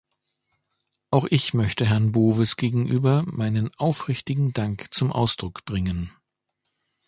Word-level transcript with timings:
Auch 1.11 1.25
ich 1.29 1.53
möchte 1.53 1.85
Herrn 1.85 2.11
Bowis 2.13 2.55
gegenüber 2.55 3.21
meinen 3.27 3.69
aufrichtigen 3.75 4.51
Dank 4.51 4.91
zum 4.95 5.11
Ausdruck 5.11 5.63
bringen. 5.63 6.11